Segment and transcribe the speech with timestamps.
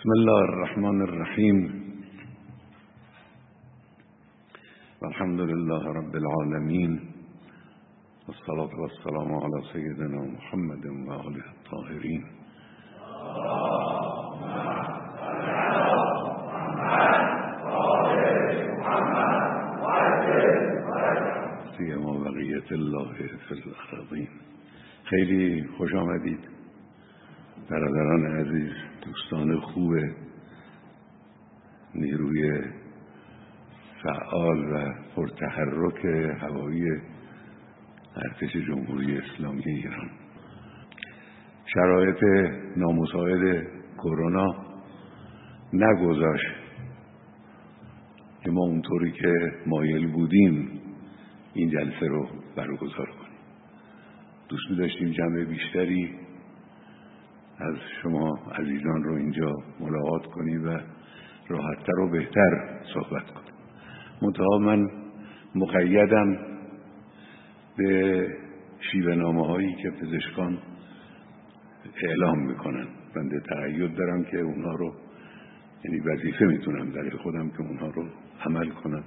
[0.00, 1.56] بسم الله الرحمن الرحیم
[5.08, 6.92] الحمد لله رب العالمين
[8.28, 12.22] والصلاة والسلام على سيدنا محمد وآله الطاهرين.
[21.76, 23.12] سیما بقیت الله
[23.48, 24.28] فی الارضین
[25.04, 26.59] خیلی خوش آمدید.
[27.68, 28.72] برادران عزیز
[29.06, 29.94] دوستان خوب
[31.94, 32.62] نیروی
[34.02, 36.04] فعال و پرتحرک
[36.40, 36.84] هوایی
[38.16, 40.10] ارتش جمهوری اسلامی ایران.
[41.74, 42.22] شرایط
[42.76, 43.66] نامساعد
[43.98, 44.46] کرونا
[45.72, 46.60] نگذاشت.
[48.44, 49.32] که ما اونطوری که
[49.66, 50.80] مایل بودیم
[51.54, 53.38] این جلسه رو برگزار کنیم.
[54.48, 56.19] دوست می داشتیم جمع بیشتری
[57.60, 60.80] از شما عزیزان رو اینجا ملاقات کنیم و
[61.48, 63.54] راحتتر و بهتر صحبت کنیم
[64.22, 64.90] منتها من
[65.54, 66.38] مقیدم
[67.76, 68.26] به
[68.92, 70.58] شیوه نامه هایی که پزشکان
[72.02, 72.86] اعلام می‌کنن.
[73.16, 74.94] بنده تقید دارم که اونها رو
[75.84, 78.08] یعنی وظیفه می‌تونم در خودم که اونها رو
[78.46, 79.04] عمل کنم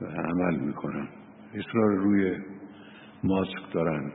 [0.00, 1.08] و عمل می‌کنم.
[1.54, 2.36] اصرار روی
[3.24, 4.12] ماسک دارن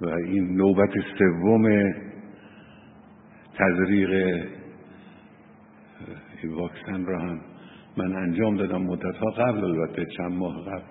[0.00, 1.92] و این نوبت سوم
[3.58, 4.44] تزریق
[6.44, 7.40] واکسن را هم
[7.96, 10.82] من انجام دادم مدت ها قبل البته چند ماه قبل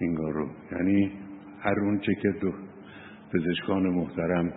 [0.00, 0.48] این رو.
[0.72, 1.12] یعنی
[1.60, 2.52] هر اون چه که دو
[3.32, 4.52] پزشکان محترم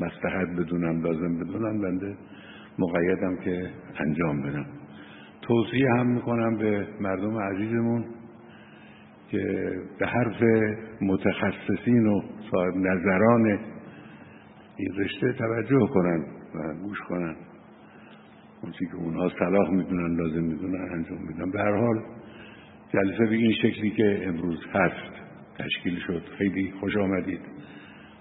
[0.00, 2.16] مستحد بدونم لازم بدونم بنده
[2.78, 3.70] مقیدم که
[4.00, 4.66] انجام بدم.
[5.42, 8.04] توصیه هم می‌کنم به مردم عزیزمون
[9.30, 9.44] که
[9.98, 10.42] به حرف
[11.02, 13.46] متخصصین و صاحب نظران
[14.76, 16.35] این رشته توجه کنن.
[16.56, 17.36] و گوش کنن.
[18.62, 21.50] اون که اونها صلاح می‌دونن لازم می‌دونن انجام میدن.
[21.50, 22.02] به هر حال
[22.92, 25.12] جلسه به این شکلی که امروز هست
[25.58, 26.22] تشکیل شد.
[26.38, 27.40] خیلی خوش آمدید.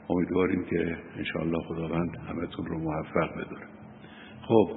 [0.09, 3.67] امیدواریم که انشاءالله خداوند همتون رو موفق بداره
[4.41, 4.71] خب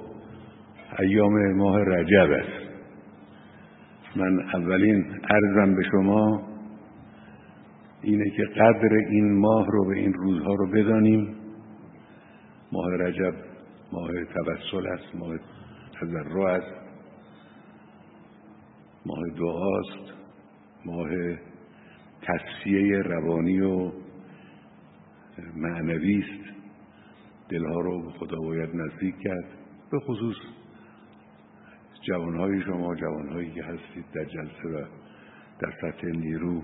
[0.99, 2.69] ایام ماه رجب است.
[4.15, 6.49] من اولین عرضم به شما
[8.01, 11.35] اینه که قدر این ماه رو به این روزها رو بدانیم.
[12.71, 13.33] ماه رجب
[13.91, 15.37] ماه توسل است ماه
[16.01, 16.89] تضرع است
[19.05, 20.13] ماه دعاست
[20.85, 21.09] ماه
[22.21, 23.91] تصفیه روانی و
[25.55, 26.49] معنوی است.
[27.49, 29.45] دلها رو به خدا باید نزدیک کرد.
[29.91, 30.35] به خصوص
[32.01, 34.85] جوانهای شما جوانهایی که هستید در جلسه و
[35.59, 36.63] در سطح نیرو.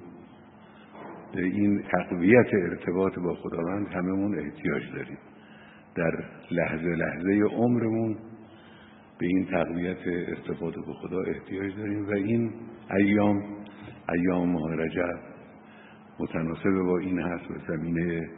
[1.34, 5.18] به این تقویت ارتباط با خداوند هممون احتیاج داریم.
[5.95, 8.17] در لحظه لحظه عمرمون
[9.19, 12.53] به این تقویت ارتباط با خدا احتیاج داریم و این
[12.91, 13.44] ایام
[14.09, 15.19] ایام ماه رجب
[16.19, 18.29] متناسب با این هست و زمینه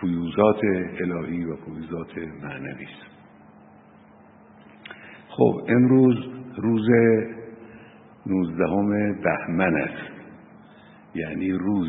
[0.00, 0.60] فیوزات
[1.00, 3.18] الهی و فیوزات معنوی است.
[5.28, 6.16] خب امروز
[6.56, 6.88] روز
[8.26, 10.12] نوزدهم بهمن است.
[11.14, 11.88] یعنی روز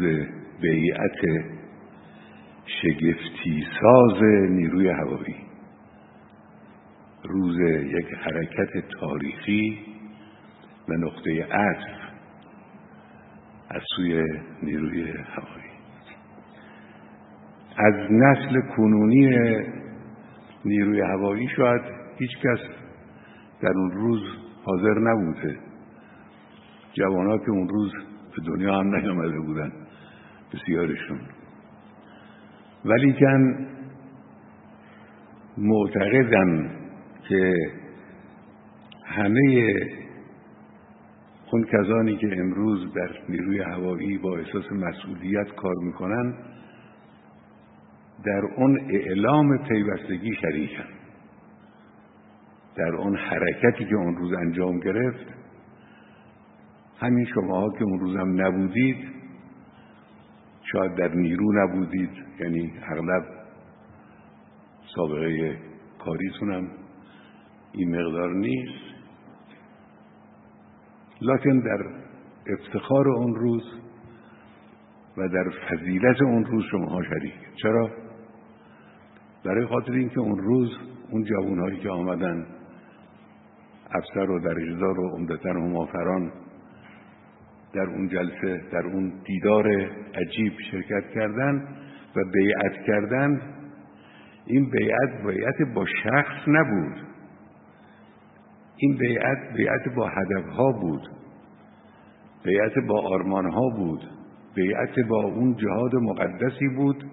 [0.61, 1.49] بیعت
[2.69, 5.35] شگفتی ساز نیروی هوایی.
[7.23, 9.79] روز یک حرکت تاریخی
[10.89, 11.99] و نقطه عطف
[13.69, 14.23] از سوی
[14.63, 15.69] نیروی هوایی.
[17.77, 19.55] از نسل کنونی
[20.65, 21.81] نیروی هوایی شاید
[22.17, 22.59] هیچ کس
[23.61, 24.21] در اون روز
[24.63, 25.59] حاضر نبوده.
[26.93, 27.91] جوانها که اون روز
[28.35, 29.71] به دنیا هم نیامده بودن.
[30.53, 31.19] بسیارشون.
[32.85, 33.67] ولی کن
[35.57, 36.69] معتقدم
[37.27, 37.53] که
[39.05, 39.73] همه
[41.51, 46.33] اون کسانی که امروز در نیروی هوایی با احساس مسئولیت کار می‌کنن
[48.25, 50.89] در اون اعلام پیوستگی شریکن.
[52.75, 55.25] در اون حرکتی که اون روز انجام گرفت
[56.99, 59.18] همین شماها که اون روزم نبودید
[60.71, 62.09] شاید در نیرو نبودید.
[62.39, 63.25] یعنی اغلب
[64.95, 65.57] سابقه
[65.99, 66.67] کاریتونم
[67.71, 68.89] این مقدار نیست.
[71.21, 71.85] لکن در
[72.47, 73.63] افتخار اون روز
[75.17, 77.33] و در فضیلت اون روز شماها شریک.
[77.55, 77.89] چرا؟
[79.45, 80.69] برای خاطر اینکه اون روز
[81.09, 82.45] اون جوانهایی که آمدن
[83.91, 86.31] افسر و درجدار و عمدتا همافران
[87.73, 89.67] در اون جلسه در اون دیدار
[90.15, 91.67] عجیب شرکت کردن
[92.15, 93.41] و بیعت کردن
[94.45, 97.07] این بیعت بیعت با شخص نبود.
[98.77, 101.09] این بیعت بیعت با هدفها بود.
[102.43, 104.03] بیعت با آرمانها بود.
[104.55, 107.03] بیعت با اون جهاد مقدسی بود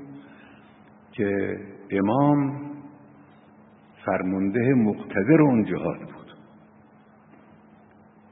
[1.12, 1.56] که
[1.90, 2.60] امام
[4.06, 6.36] فرمانده مقتدر اون جهاد بود.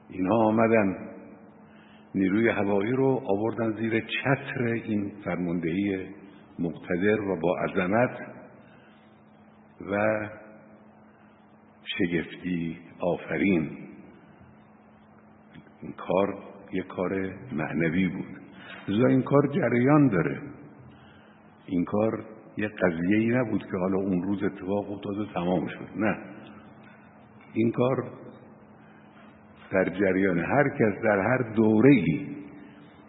[0.09, 1.14] اینها آمدن
[2.15, 6.09] نیروی هوایی رو آوردن زیر چتر این فرماندهی
[6.59, 8.19] مقتدر و با عظمت
[9.91, 10.29] و
[11.85, 13.71] شگفتی آفرین.
[15.83, 16.39] این کار
[16.73, 18.41] یک کار معنوی بود.
[18.89, 20.43] لذا این کار جریان داره.
[21.67, 22.25] این کار
[22.57, 25.89] یه قضیه ای نبود که حالا اون روز اتفاق افتاد و تمام شد.
[25.97, 26.17] نه.
[27.53, 28.11] این کار
[29.71, 30.39] در جریان.
[30.39, 32.27] هر کس در هر دوره ای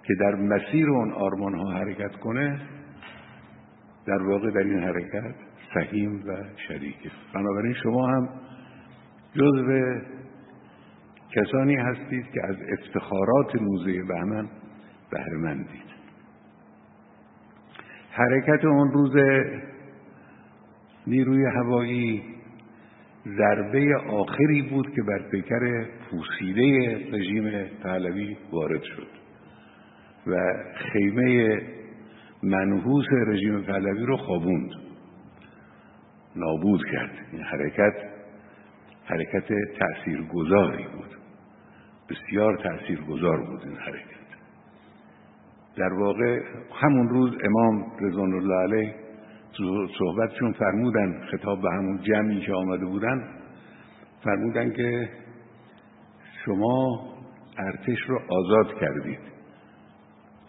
[0.04, 2.60] که در مسیر اون آرمان ها حرکت کنه
[4.06, 5.36] در واقع در این حرکت
[5.74, 6.36] سهیم و
[6.68, 7.12] شریکه.
[7.34, 8.30] بنابراین شما هم
[9.34, 10.00] جزو
[11.32, 14.50] کسانی هستید که از افتخارات موزه بهمن
[15.12, 15.86] بهرمندید
[18.12, 19.16] حرکت اون روز
[21.08, 22.24] نیروی هوایی
[23.38, 25.86] ضربه آخری بود که بر پیکر
[26.16, 29.08] پوسیده رژیم پهلوی وارد شد
[30.28, 30.36] و
[30.76, 31.60] خیمه
[32.44, 34.70] منحوس رژیم پهلوی رو خوابوند.
[36.36, 37.12] نابود کرد.
[37.32, 37.94] این حرکت
[39.06, 39.48] حرکت
[39.80, 41.18] تاثیرگذاری بود.
[42.10, 44.16] بسیار تاثیرگذار بود این حرکت.
[45.78, 46.40] در واقع
[46.82, 48.96] همون روز امام رضوان الله علیه
[50.00, 53.30] صحبتشون فرمودن خطاب به همون جمعی که آمده بودن
[54.24, 55.10] فرمودن که
[56.46, 57.06] شما
[57.58, 59.20] ارتش رو آزاد کردید.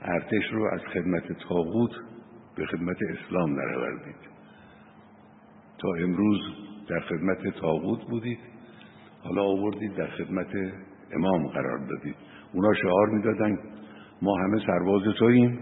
[0.03, 1.91] ارتش رو از خدمت تاغوت
[2.57, 4.37] به خدمت اسلام درآوردید.
[5.79, 6.41] تا امروز
[6.89, 8.39] در خدمت تاغوت بودید.
[9.23, 10.55] حالا آوردید در خدمت
[11.13, 12.17] امام قرار دادید.
[12.53, 13.59] اونا شعار می‌دادن
[14.23, 15.59] ما همه سرباز توییم.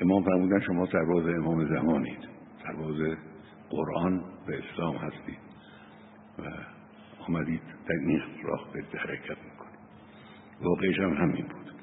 [0.00, 2.28] امام فرمودن شما سرباز امام زمانید.
[2.62, 3.16] سرباز
[3.70, 5.38] قرآن و اسلام هستید.
[6.38, 6.42] و
[7.28, 9.78] آمدید در این راه به حرکت می‌کنید
[10.62, 11.74] واقعش هم همین بود.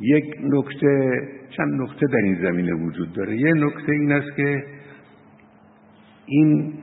[0.00, 1.22] یک نکته
[1.56, 3.36] چند نکته در این زمینه وجود داره.
[3.36, 4.64] یه نکته این است که
[6.26, 6.74] این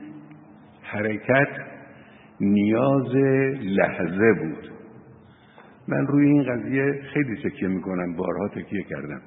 [0.82, 1.48] حرکت
[2.40, 3.14] نیاز
[3.62, 4.72] لحظه بود.
[5.88, 9.20] من روی این قضیه خیلی تکیه می‌کنم بارها تکیه کردم.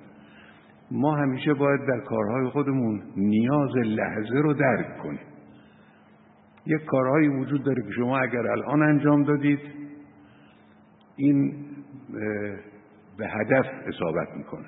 [0.92, 5.29] ما همیشه باید در کارهای خودمون نیاز لحظه رو درک کنیم.
[6.70, 9.60] یک کارهایی وجود داره که شما اگر الان انجام دادید
[11.16, 11.66] این
[13.18, 14.68] به هدف اصابت می‌کنه.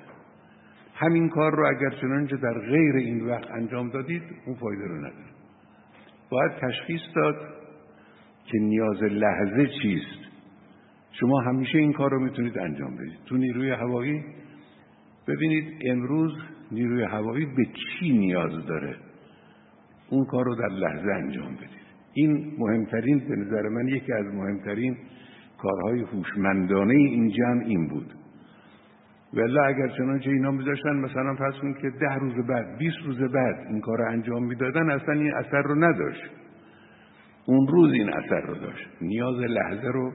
[0.94, 5.32] همین کار رو اگر چنانچه در غیر این وقت انجام دادید اون فایده رو نداره.
[6.30, 7.36] باید تشخیص داد
[8.44, 10.22] که نیاز لحظه چیست.
[11.12, 13.18] شما همیشه این کار رو می‌تونید انجام بدید.
[13.26, 14.24] تو نیروی هوایی
[15.28, 16.32] ببینید امروز
[16.72, 18.96] نیروی هوایی به چی نیاز داره؟
[20.10, 21.81] اون کار رو در لحظه انجام بدید.
[22.14, 24.96] این مهمترین به نظر من یکی از مهمترین
[25.58, 28.14] کارهای هوشمندانه این جمع این بود.
[29.34, 33.66] ولی اگر چنانچه اینا میذاشتن مثلا فرض کنید که ده روز بعد 20 روز بعد
[33.68, 36.30] این کار رو انجام می‌دادن اصلا این اثر رو نداشت.
[37.46, 38.88] اون روز این اثر رو داشت.
[39.00, 40.12] نیاز لحظه رو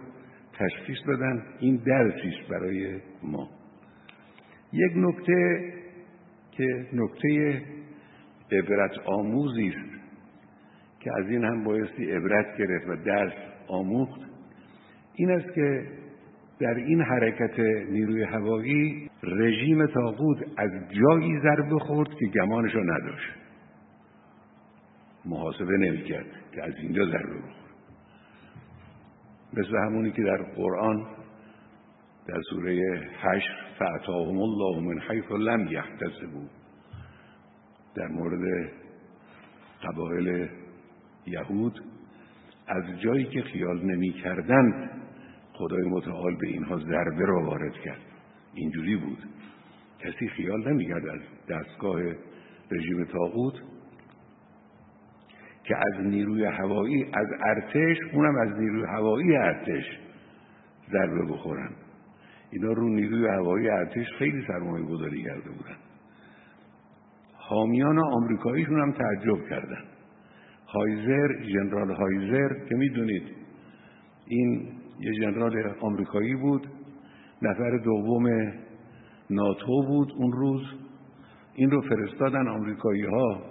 [0.53, 3.50] تشخیص دادن این درسیست برای ما.
[4.74, 5.74] یک نکته
[6.51, 7.62] که نکته
[8.51, 9.96] عبرت آموزی است
[11.07, 13.33] که از این هم بایستی عبرت گرفت و درس
[13.67, 14.21] آموخت.
[15.15, 15.87] این است که
[16.59, 17.59] در این حرکت
[17.89, 23.33] نیروی هوایی رژیم تاغوت از جایی ضربه خورد که گمانش را نداشت.
[25.25, 27.67] محاسبه نمی‌کرد که از اینجا ضربه بخورد.
[29.53, 31.07] مثل همونی که در قرآن
[32.27, 36.43] در سوره حشر فعتاهم الله من حیث لم یحتسبوا.
[37.95, 38.71] در مورد
[39.83, 40.49] قبایل
[41.27, 41.81] یهود
[42.67, 44.91] از جایی که خیال نمی کردند
[45.53, 48.01] خدای متعال به اینها ضربه را وارد کرد.
[48.53, 49.17] اینجوری بود.
[50.00, 51.19] کسی خیال نمی‌کرد از
[51.50, 52.01] دستگاه
[52.72, 53.53] رژیم تاغوت
[55.63, 59.86] که از نیروی هوایی از ارتش اونم از نیروی هوایی ارتش
[60.91, 61.72] ضربه بخورن.
[62.51, 65.77] اینا رو نیروی هوایی ارتش خیلی سرمایه گذاری کرده بودن.
[67.34, 69.84] حامیان آمریکاییشون هم تعجب کردن.
[70.67, 73.24] هایزر جنرال هایزر که می‌دونید
[74.27, 74.67] این
[75.00, 76.67] یه جنرال آمریکایی بود
[77.41, 78.27] نفر دوم
[79.29, 80.62] ناتو بود اون روز.
[81.55, 83.41] این رو فرستادن آمریکایی ها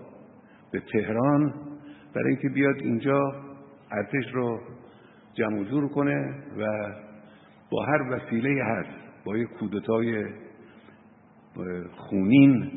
[0.73, 1.54] به تهران
[2.14, 3.32] برای اینکه بیاد اینجا
[3.90, 4.61] ارتش رو
[5.35, 6.92] جمع جور کنه و
[7.70, 10.25] با هر وسیله هست با یک کودتای
[11.96, 12.70] خونین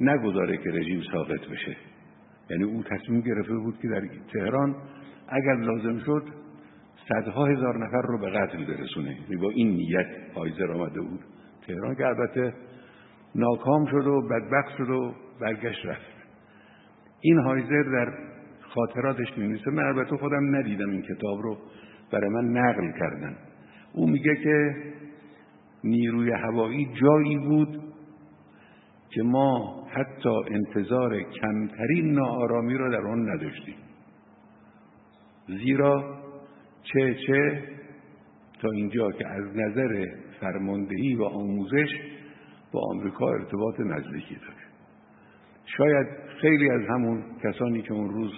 [0.00, 1.89] نگذاره که رژیم ساقط بشه.
[2.50, 4.02] یعنی او تصمیم گرفته بود که در
[4.32, 4.76] تهران
[5.28, 6.22] اگر لازم شد
[7.08, 9.16] صدها هزار نفر رو به قتل برسونه.
[9.20, 11.20] یعنی با این نیت هایزر آمده بود.
[11.66, 12.54] تهران که البته
[13.34, 16.20] ناکام شد و بدبخت شد و برگشت رفت.
[17.20, 18.12] این هایزر در
[18.60, 21.58] خاطراتش می من البته خودم ندیدم این کتاب رو
[22.12, 23.36] برای من نقل کردن.
[23.92, 24.74] او میگه که
[25.84, 27.89] نیروی هوایی جایی بود
[29.10, 33.74] که ما حتی انتظار کمترین ناآرامی را در آن نداشتیم.
[35.46, 36.20] زیرا
[36.82, 37.62] چه چه
[38.60, 40.06] تا اینجا که از نظر
[40.40, 41.88] فرماندهی و آموزش
[42.72, 44.70] با آمریکا ارتباط نزدیکی داره.
[45.64, 46.06] شاید
[46.40, 48.32] خیلی از همون کسانی که اون روز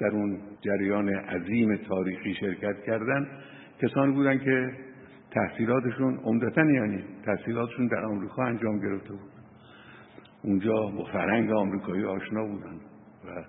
[0.00, 3.28] در اون جریان عظیم تاریخی شرکت کردن
[3.82, 4.70] کسانی بودن که
[5.30, 9.31] تحصیلاتشون عمدتا یعنی تحصیلاتشون در آمریکا انجام گرفته بود.
[10.42, 12.74] اونجا با فرهنگ آمریکایی آشنا بودن
[13.24, 13.44] و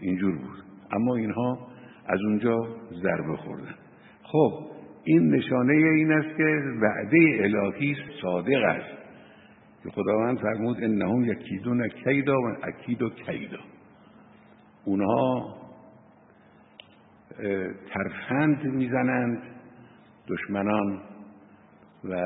[0.00, 0.62] اینجور بود.
[0.92, 1.68] اما اینها
[2.06, 2.56] از اونجا
[3.02, 3.74] ضربه خوردن.
[4.22, 4.52] خب
[5.04, 8.96] این نشانه این است که وعده الهی صادق است.
[9.82, 13.58] که خداوند فرمود انهم یکیدون کیدا و اکید و کیدا.
[14.84, 15.56] اونها
[17.92, 19.42] ترفند می‌زنند
[20.28, 21.00] دشمنان
[22.04, 22.16] و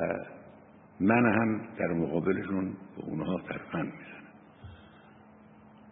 [1.01, 4.21] من هم در مقابلشون به اونها ترفند می‌زنم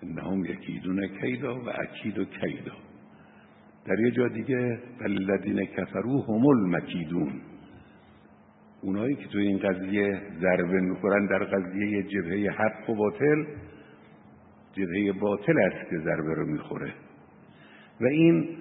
[0.03, 2.73] انهم یکیدون کیدا و اکید و کیدا.
[3.85, 7.41] در یه جا دیگه الذین کفرو هم المکیدون.
[8.83, 13.45] اونایی که توی این قضیه ضربه می‌خورن در قضیه جبهه حق و باطل
[14.73, 16.95] جبهه باطل است که ضربه رو می‌خوره.
[18.01, 18.57] و این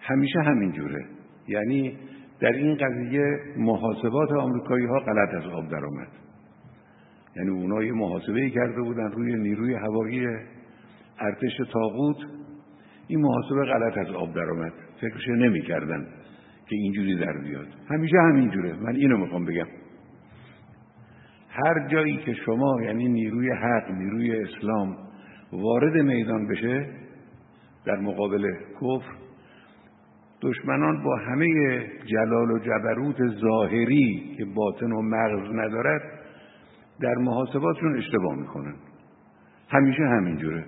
[0.00, 1.06] همیشه همینجوره
[1.48, 1.98] یعنی
[2.40, 6.21] در این قضیه محاسبات آمریکایی ها غلط از آب درآمد.
[7.36, 10.26] یعنی اونها یه محاسبه کرده بودن روی نیروی هوایی
[11.18, 12.16] ارتش تاغوت
[13.06, 14.72] این محاسبه غلط از آب درآمد.
[15.00, 16.06] فکرش نمی‌کردن
[16.68, 17.66] که اینجوری در بیاد.
[17.88, 18.74] همیشه همینجوره.
[18.74, 19.66] من اینو می‌خوام بگم.
[21.48, 24.96] هر جایی که شما یعنی نیروی حق نیروی اسلام
[25.52, 26.86] وارد میدان بشه
[27.84, 29.12] در مقابل کفر
[30.42, 31.46] دشمنان با همه
[32.06, 36.02] جلال و جبروت ظاهری که باطن و مغز ندارد
[37.02, 38.74] در محاسباتشون اشتباه می‌کنن.
[39.68, 40.64] همیشه همینجوره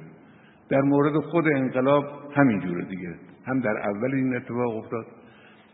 [0.68, 2.04] در مورد خود انقلاب
[2.36, 3.14] همینجوره دیگه.
[3.46, 5.06] هم در اول این اتفاق افتاد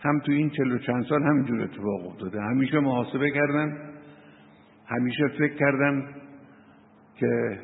[0.00, 2.40] هم تو این چلو چند سال همینجور اتفاق افتاده.
[2.40, 3.78] همیشه محاسبه کردن
[4.86, 6.08] همیشه فکر کردن
[7.16, 7.58] که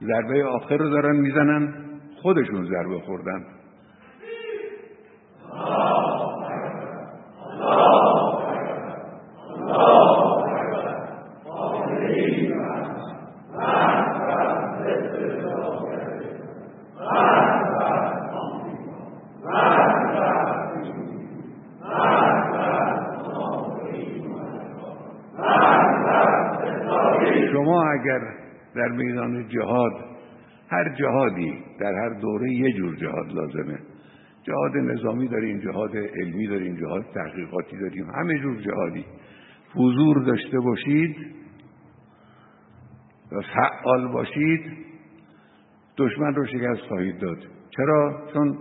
[0.00, 1.74] ضربه آخر رو دارن می‌زنن
[2.22, 3.44] خودشون ضربه خوردن
[28.74, 29.92] در میدان جهاد
[30.70, 33.78] هر جهادی در هر دوره یه جور جهاد لازمه.
[34.42, 39.04] جهاد نظامی داریم جهاد علمی داریم جهاد تحقیقاتی داریم همه جور جهادی.
[39.74, 41.16] حضور داشته باشید
[43.32, 44.60] و فعال باشید
[45.96, 47.38] دشمن رو شکست خواهید داد.
[47.76, 48.58] چرا؟ چون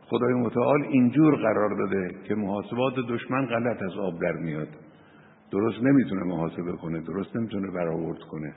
[0.00, 4.68] خدای متعال اینجور قرار داده که محاسبات دشمن غلط از آب در میاد.
[5.52, 8.54] درست نمی‌تونه محاسبه کنه درست نمی‌تونه برآورد کنه.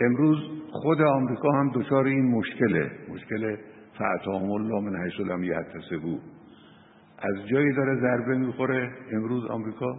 [0.00, 0.38] امروز
[0.70, 2.90] خود آمریکا هم دچار این مشکله.
[3.08, 3.56] مشکل
[3.98, 6.18] فعتاهم الله من حیث لم یحتسبوا
[7.18, 9.96] از جایی داره ضربه می‌خوره امروز آمریکا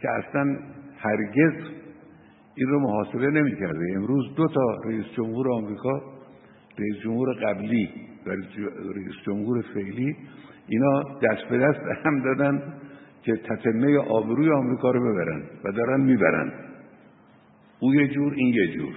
[0.00, 0.58] که اصلا
[0.98, 1.54] هرگز
[2.54, 3.92] این رو محاسبه نمی‌کرده.
[3.96, 6.02] امروز دو تا رئیس جمهور آمریکا
[6.78, 7.88] رئیس جمهور قبلی
[8.26, 8.30] و
[8.94, 10.16] رئیس جمهور فعلی
[10.68, 12.62] اینا دست به دست هم دادن
[13.22, 16.52] که تتمه آبروی آمریکا رو ببرن و دارن می‌برن.
[17.80, 18.94] او یه جور این یه جور.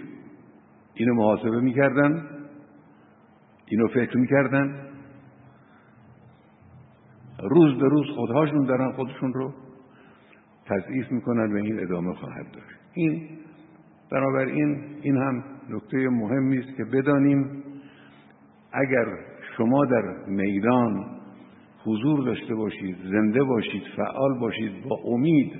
[0.94, 2.28] اینو محاسبه می‌کردن
[3.68, 4.88] اینو فکر می‌کردن.
[7.44, 9.54] روز به روز خودهاشون دارن خودشون رو
[10.66, 12.80] تضعیف می‌کنن و این ادامه خواهد داشت.
[12.94, 13.30] این
[14.12, 17.63] بنابراین این هم نکته مهمی است که بدانیم
[18.74, 19.06] اگر
[19.58, 21.06] شما در میدان
[21.86, 25.54] حضور داشته باشید زنده باشید فعال باشید با امید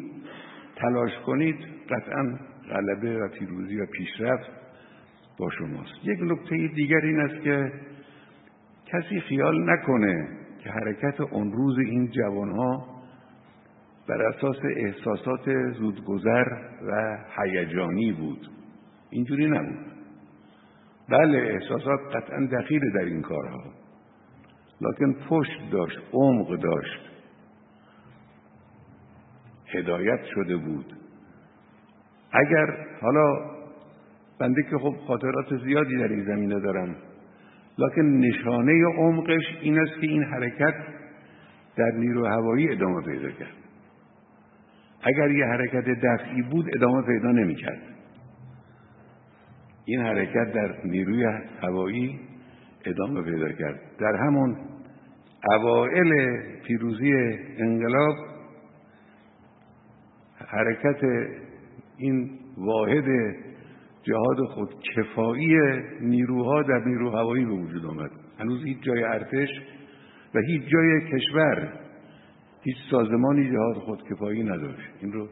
[0.76, 1.56] تلاش کنید
[1.90, 2.38] قطعا
[2.70, 4.50] غلبه و پیروزی و پیشرفت
[5.38, 5.94] با شماست.
[6.04, 7.72] یک نکته دیگر این است که
[8.86, 10.28] کسی خیال نکنه
[10.64, 12.94] که حرکت اون روز این جوانها
[14.08, 16.46] بر اساس احساسات زودگذر
[16.88, 18.50] و هیجانی بود.
[19.10, 19.94] اینجوری نبود.
[21.10, 23.64] بله احساسات قطعا دخیله در این کارها.
[24.82, 27.00] لکن پشت داشت عمق داشت.
[29.68, 31.03] هدایت شده بود.
[32.34, 33.54] اگر حالا
[34.40, 36.96] بنده که خب خاطرات زیادی در این زمینه دارم
[37.78, 40.74] لکن نشانه عمقش این است که این حرکت
[41.76, 43.54] در نیرو هوایی ادامه پیدا کرد.
[45.04, 47.82] اگر یه حرکت دفعی بود ادامه پیدا نمی‌کرد.
[49.86, 51.26] این حرکت در نیروی
[51.62, 52.20] هوایی
[52.86, 53.80] ادامه پیدا کرد.
[54.00, 54.58] در همون
[55.52, 57.14] اوائل پیروزی
[57.58, 58.16] انقلاب
[60.48, 61.02] حرکت
[61.98, 63.06] این واحد
[64.04, 65.58] جهاد خود کفایی
[66.02, 68.12] نیروها در نیرو هوایی به وجود آمد.
[68.40, 69.50] هنوز هیچ جای ارتش
[70.36, 71.74] و هیچ جای کشور
[72.62, 74.90] هیچ سازمانی جهاد خود کفایی نداشت.
[75.02, 75.28] این رو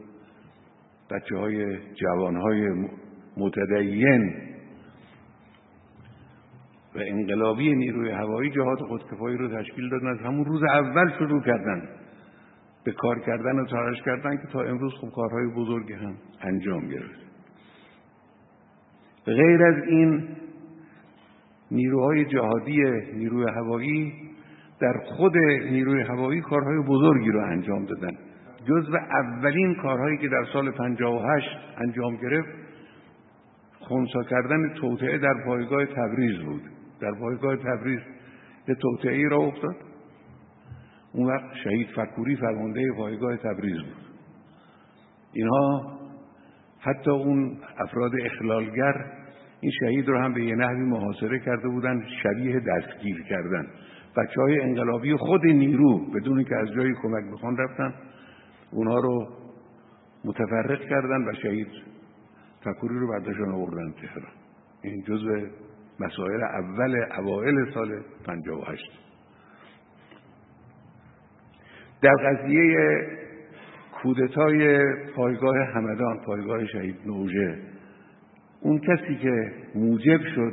[1.10, 2.68] بچه های جوان های
[3.36, 4.34] متدین
[6.94, 10.06] و انقلابی نیروی هوایی جهاد خودکفایی رو تشکیل دادن.
[10.06, 11.88] از همون روز اول شروع کردن.
[12.84, 17.22] به کار کردن و تلاش کردن که تا امروز خب کارهای بزرگی هم انجام گرفت.
[19.26, 20.28] غیر از این
[21.70, 22.82] نیروهای جهادی
[23.14, 24.12] نیروی هوایی
[24.80, 25.36] در خود
[25.70, 28.18] نیروی هوایی کارهای بزرگی رو انجام دادن.
[28.68, 31.48] جزو اولین کارهایی که در سال 58
[31.78, 32.48] انجام گرفت
[33.80, 36.62] خونسا کردن توطعه در پایگاه تبریز بود.
[37.00, 38.00] در پایگاه تبریز
[38.68, 39.76] یه توطعه ای را افتاد.
[41.12, 44.12] اون وقت شهید فکوری فرمانده پایگاه تبریز بود.
[45.32, 45.98] اینها
[46.80, 49.12] حتی اون افراد اخلالگر
[49.60, 53.66] این شهید رو هم به یه نحوی محاصره کرده بودن شبیه دستگیر کردن.
[54.16, 57.94] بچه های انقلابی خود نیرو بدون که از جایی کمک بخوان رفتن
[58.70, 59.28] اونها رو
[60.24, 61.68] متفرق کردن و شهید
[62.64, 64.32] فکوری رو برداشتن آوردن تهران.
[64.82, 65.46] این جزء
[66.00, 69.11] مسائل اول اوائل سال 58
[72.02, 73.00] در قضیه
[74.02, 74.84] کودتای
[75.16, 77.58] پایگاه همدان پایگاه شهید نوژه
[78.60, 80.52] اون کسی که موجب شد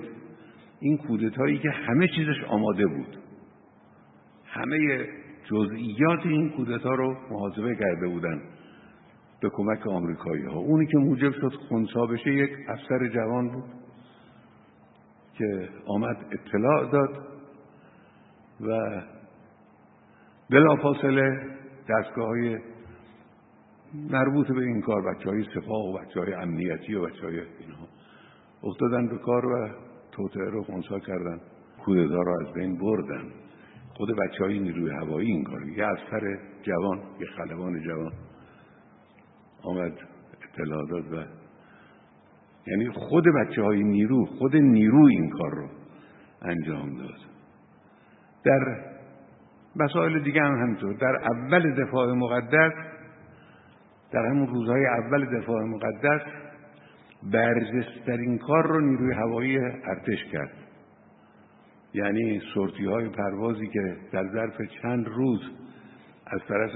[0.80, 3.18] این کودتایی که همه چیزش آماده بود
[4.46, 5.08] همه
[5.46, 8.42] جزئیات این کودتا رو محاسبه کرده بودن
[9.42, 13.64] به کمک آمریکایی ها اونی که موجب شد خونسا بشه یک افسر جوان بود
[15.38, 17.28] که آمد اطلاع داد
[18.62, 19.02] و
[20.50, 21.42] بلافاصله
[21.90, 22.58] دستگاه های
[23.94, 27.88] مربوط به این کار بچه های سپاه و بچه های امنیتی و بچه های اینها
[28.64, 29.70] افتادن به کار و
[30.12, 31.42] توطعه رو خونسا کردن.
[31.86, 33.32] کودتا رو از بین بردن.
[33.94, 38.14] خود بچه های نیروی هوایی این کار یه افسر جوان یه خلبان جوان
[39.64, 39.94] آمد
[40.54, 41.26] اطلاع داد و
[42.68, 45.70] یعنی خود بچه های نیرو خود نیرو این کار رو
[46.42, 47.20] انجام داد.
[48.44, 48.90] در
[49.80, 50.94] مسائل دیگه هم همینطور.
[50.94, 52.74] در اول دفاع مقدس
[54.12, 56.22] در همون روزهای اول دفاع مقدس
[57.24, 60.52] برجسترین کار رو نیروی هوایی ارتش کرد.
[61.94, 65.42] یعنی سورتی های پروازی که در ظرف چند روز
[66.28, 66.72] از طرف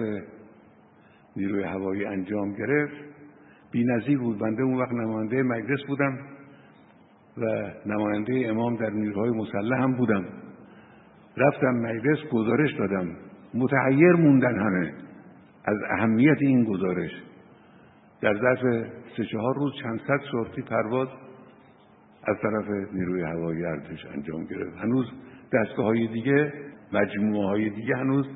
[1.36, 2.94] نیروی هوایی انجام گرفت
[3.72, 4.40] بی نظیر بود.
[4.40, 6.20] بنده اون وقت نماینده مجلس بودم
[7.38, 10.26] و نماینده امام در نیروهای مسلح هم بودم.
[11.38, 13.16] رفتم مجلس گزارش دادم.
[13.54, 14.94] متحیر موندن همه.
[15.66, 17.12] از اهمیت این گزارش.
[18.22, 18.86] در ظرف
[19.18, 21.08] سه چهار روز چند صد سورتی پرواز
[22.24, 24.78] از طرف نیروی هوایی ارتش انجام گرفت.
[24.78, 25.06] هنوز
[25.54, 26.54] دستگاه های دیگه
[26.94, 28.28] مجموعه های دیگه هنوز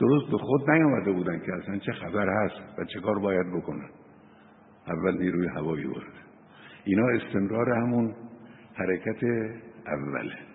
[0.00, 3.88] درست به خود نیامده بودن که اصلا چه خبر هست و چه کار باید بکنن.
[4.88, 6.12] اول نیروی هوایی ورد
[6.84, 8.14] اینا استمرار همون
[8.74, 9.24] حرکت
[9.86, 10.45] اوله.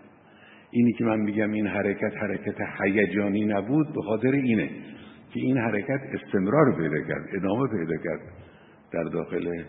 [0.72, 4.70] اینی که من میگم این حرکت حرکت هیجانی نبود به خاطر اینه
[5.34, 8.20] که این حرکت استمرار پیدا کرد ادامه پیدا کرد
[8.92, 9.64] در داخل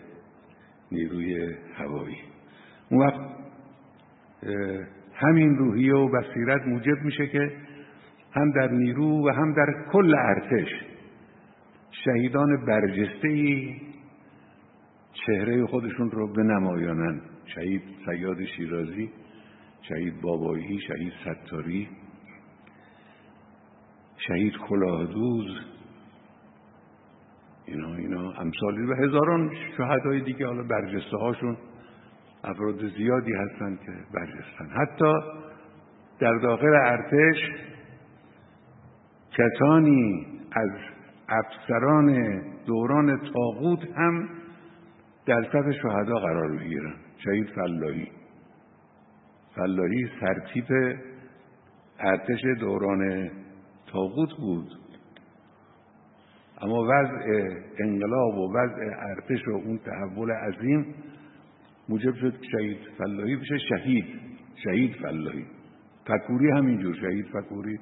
[0.91, 2.17] نیروی هوایی.
[2.89, 3.21] اون وقت
[5.13, 7.51] همین روحیه و بصیرت موجب میشه که
[8.31, 10.67] هم در نیرو و هم در کل ارتش
[12.05, 13.75] شهیدان برجسته ای
[15.13, 17.21] چهره خودشون رو بنمایانند
[17.55, 19.09] شهید سیاد شیرازی
[19.89, 21.89] شهید بابایی شهید ستاری
[24.17, 25.73] شهید کلاهدوز
[27.65, 28.31] اینا اینا.
[28.31, 30.47] امثالی و هزاران شهدای دیگه.
[30.47, 31.57] حالا برجسته هاشون
[32.43, 34.69] افراد زیادی هستند که برجستن.
[34.69, 35.13] حتی
[36.19, 37.37] در داخل ارتش
[39.37, 40.71] کسانی از
[41.29, 44.29] افسران دوران تاغوت هم
[45.25, 46.95] در صف شهدا قرار می‌گیرن.
[47.17, 48.22] شهید فلاحی
[49.55, 50.97] فلاحی سرتیپ
[51.99, 53.31] ارتش دوران
[53.87, 54.69] تاغوت بود.
[56.61, 60.95] اما وضع انقلاب و وضع ارتش و اون تحول عظیم
[61.89, 64.05] موجب شد شهید فلاحی بشه شهید
[64.63, 65.45] شهید فلاحی
[66.07, 67.79] فکوری همینجور شهید فکوری.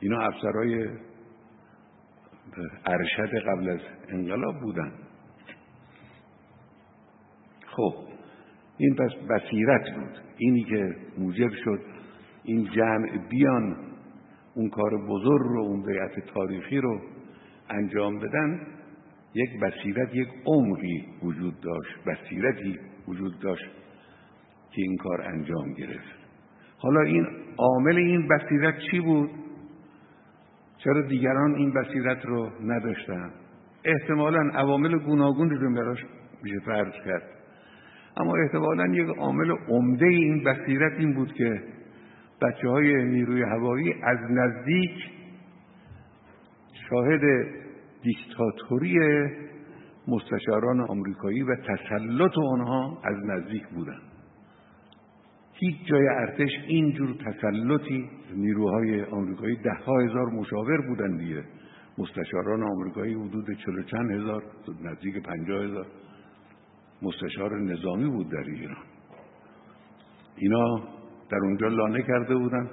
[0.00, 0.88] اینا افسرهای
[2.86, 4.92] ارشد قبل از انقلاب بودن.
[7.66, 8.15] خب.
[8.78, 10.18] این پس بصیرت بود.
[10.38, 11.80] اینی که موجب شد
[12.44, 13.76] این جمع بیان
[14.54, 17.00] اون کار بزرگ رو اون بیعت تاریخی رو
[17.70, 18.66] انجام بدن
[19.34, 23.70] یک بصیرت یک عمقی وجود داشت بصیرتی وجود داشت
[24.70, 26.16] که این کار انجام گرفت.
[26.78, 27.26] حالا این
[27.58, 29.30] عامل این بصیرت چی بود؟
[30.78, 33.30] چرا دیگران این بصیرت رو نداشتن؟
[33.84, 35.98] احتمالا عوامل گوناگون رو براش
[36.42, 37.35] میشه فرض کرد.
[38.16, 41.62] اما احتمالا یک عامل عمده این بصیرت این بود که
[42.42, 44.90] بچه های نیروی هوایی از نزدیک
[46.90, 47.20] شاهد
[48.02, 48.98] دیکتاتوری
[50.08, 54.02] مستشاران آمریکایی و تسلط آنها از نزدیک بودند.
[55.52, 61.44] هیچ جای ارتش اینجور تسلطی نیروهای آمریکایی ده ها هزار مشاور بودن دیگه.
[61.98, 64.42] مستشاران آمریکایی حدود چلو چند هزار
[64.84, 65.86] نزدیک پنجاه هزار.
[67.02, 68.84] مستشار نظامی بود در ایران.
[70.36, 70.76] اینا
[71.30, 72.70] در اونجا لانه کرده بودن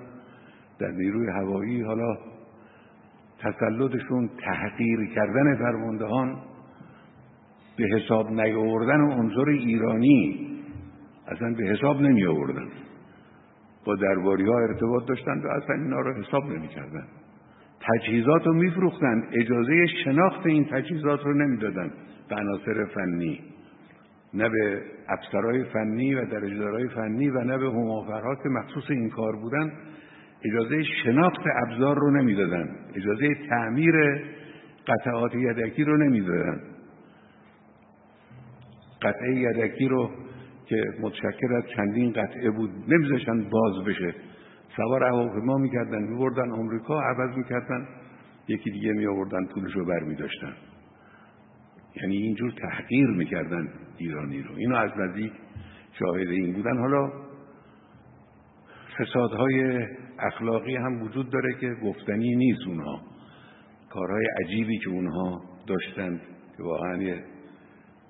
[0.79, 2.17] در نیروی هوایی حالا
[3.39, 6.41] تسلطشون تحقیر کردن فرماندهان
[7.77, 10.49] به حساب نیاوردن عنصر ایرانی
[11.27, 12.67] اصلا به حساب نمی آوردن
[13.85, 17.07] با درباری ها ارتباط داشتن و اصلا اینا رو حساب نمی کردن
[17.81, 19.23] تجهیزات رو میفروختن.
[19.31, 21.91] اجازه شناخت این تجهیزات رو نمی‌دادن.
[22.29, 23.39] به عناصر فنی.
[24.33, 29.35] نه به افسرهای فنی و درجدارهای فنی و نه به همافرها که مخصوص این کار
[29.35, 29.71] بودن
[30.45, 32.69] اجازه شناخت ابزار رو نمی‌دادن.
[32.95, 33.95] اجازه تعمیر
[34.87, 36.61] قطعات یدکی رو نمی‌دادن.
[39.01, 40.11] قطعه یدکی رو
[40.65, 44.15] که متشکل از چندین قطعه بود نمیذاشتن باز بشه.
[44.75, 47.87] سوار هواپیما می‌کردن میبردن آمریکا عوض می‌کردن
[48.47, 50.53] یکی دیگه می آوردن پولش رو بر می داشتن.
[51.95, 54.55] یعنی اینجور تحقیر می‌کردن ایرانی رو.
[54.55, 55.33] اینو از نزدیک
[55.99, 56.77] شاهد این بودن.
[56.77, 57.11] حالا
[58.99, 59.87] فسادهای
[60.19, 63.01] اخلاقی هم وجود داره که گفتنی نیست اونها.
[63.89, 66.21] کارهای عجیبی که اونها داشتند
[66.57, 67.19] که واقعا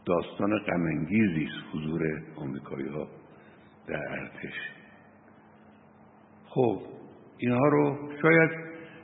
[0.05, 2.01] داستان غمانگیزی است حضور
[2.35, 3.07] آمریکایی ها
[3.87, 4.53] در ارتش.
[6.45, 6.81] خب
[7.37, 8.49] اینها رو شاید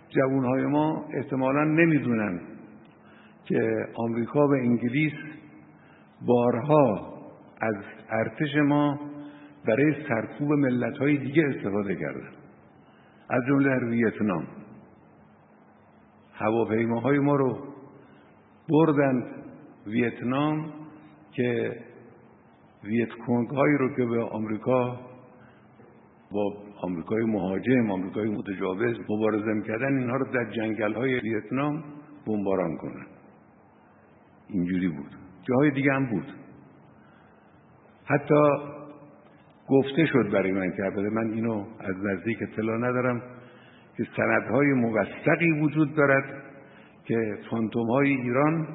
[0.10, 2.42] جوانهای ما احتمالا نمی‌دونن.
[3.50, 5.14] که آمریکا و انگلیس
[6.22, 7.14] بارها
[7.62, 7.76] از
[8.10, 9.00] ارتش ما
[9.66, 12.30] برای سرکوب ملت های دیگه استفاده کردن.
[13.30, 14.48] از جمله در ویتنام.
[16.34, 17.58] هواپیماهای ما رو
[18.70, 19.24] بردند
[19.88, 20.74] ویتنام
[21.32, 21.76] که
[22.84, 25.00] ویتکونگ هایی رو که به آمریکا
[26.32, 31.84] با آمریکای مهاجم آمریکای متجاوز مبارزه می‌کردن اینها رو در جنگل های ویتنام
[32.28, 33.19] بمباران کنن.
[34.50, 35.16] اینجوری بود.
[35.44, 36.34] جاهای دیگه هم بود.
[38.06, 38.36] حتی
[39.68, 43.22] گفته شد برای من که من اینو از نزدیک اطلاع ندارم
[43.98, 46.44] که سندهای موثقی وجود دارد
[47.06, 48.68] که فانتوم های ایران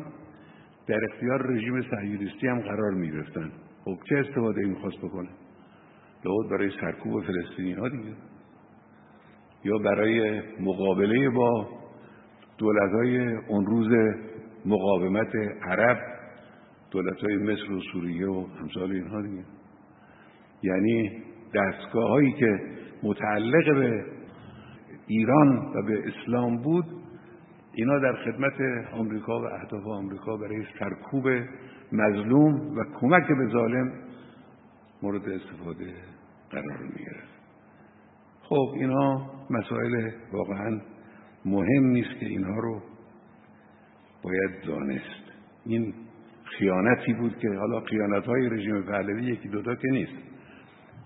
[0.86, 3.50] در اختیار رژیم صهیونیستی هم قرار می گرفتن
[3.84, 5.28] خب چه استفاده ای می‌خواست بکنه؟
[6.24, 8.12] لابد برای سرکوب فلسطینی ها دیگه.
[9.64, 11.68] یا برای مقابله با
[12.58, 14.14] دولت های اون روز
[14.64, 15.98] مقاومت عرب
[16.90, 19.44] دولت های مصر و سوریه و همسال اینها دیگه.
[20.62, 21.22] یعنی
[21.54, 22.60] دستگاه هایی که
[23.02, 24.04] متعلق به
[25.06, 26.84] ایران و به اسلام بود
[27.72, 28.52] اینا در خدمت
[28.92, 31.28] آمریکا و اهداف آمریکا برای سرکوب
[31.92, 33.92] مظلوم و کمک به ظالم
[35.02, 35.94] مورد استفاده
[36.50, 37.34] قرار می گرفت
[38.42, 40.80] خب اینها مسائل واقعا
[41.44, 42.82] مهم نیست که اینها رو
[44.24, 45.24] باید دانست.
[45.66, 45.94] این
[46.44, 50.12] خیانتی بود که حالا خیانت های رژیم پهلوی یکی دوتا که نیست.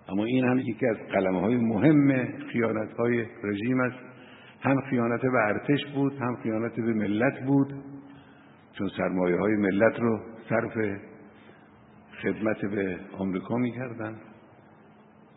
[0.08, 3.98] اما این هم یکی از قلمه های مهم خیانت های رژیم است.
[4.60, 7.74] هم خیانت به ارتش بود هم خیانت به ملت بود.
[8.72, 10.98] چون سرمایه های ملت رو صرف
[12.22, 14.16] خدمت به آمریکا می‌کردن.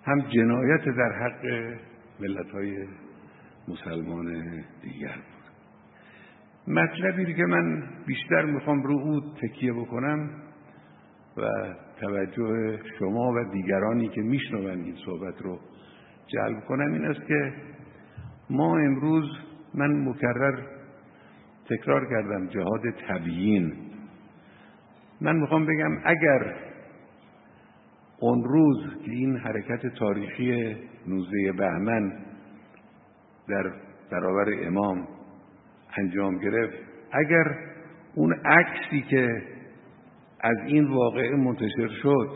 [0.03, 1.45] هم جنایت در حق
[2.19, 2.87] ملت های
[3.67, 4.25] مسلمان
[4.81, 5.40] دیگر بود.
[6.67, 10.29] مطلبی که من بیشتر می‌خوام رو او تکیه بکنم
[11.37, 11.41] و
[12.01, 15.59] توجه شما و دیگرانی که میشنون این صحبت رو
[16.27, 17.53] جلب کنم این است که
[18.49, 19.25] ما امروز
[19.73, 20.59] من مکرر
[21.69, 23.73] تکرار کردم جهاد تبیین.
[25.21, 26.55] من می‌خوام بگم اگر
[28.19, 30.75] اون روز که این حرکت تاریخی
[31.07, 32.13] نوزه بهمن
[33.47, 33.71] در
[34.11, 35.07] برابر امام
[35.97, 36.77] انجام گرفت.
[37.11, 37.55] اگر
[38.15, 39.41] اون عکسی که
[40.39, 42.29] از این واقعه منتشر شد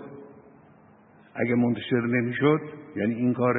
[1.35, 2.61] اگر منتشر نمی‌شد
[2.95, 3.55] یعنی این کار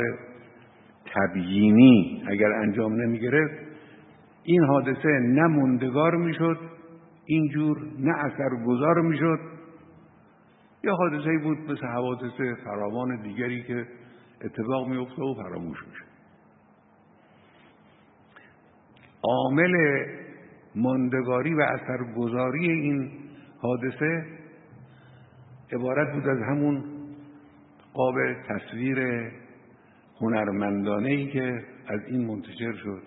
[1.15, 3.55] تبیینی اگر انجام نمی گرفت
[4.43, 6.59] این حادثه نه موندگار می‌شد
[7.25, 9.39] اینجور نه اثرگذار می‌شد.
[10.85, 13.87] یا حادثه بود مثل حوادث فراوان دیگری که
[14.45, 16.16] اتفاق میفته و فراموش میشه.
[19.27, 19.77] عامل
[20.75, 23.11] ماندگاری و اثرگذاری این
[23.59, 24.25] حادثه
[25.73, 26.85] عبارت بود از همون
[27.95, 28.15] قاب
[28.49, 28.99] تصویر
[30.21, 33.03] هنرمندانه ای که از این منتشر شد.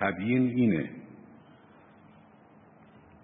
[0.00, 0.90] تبیین اینه.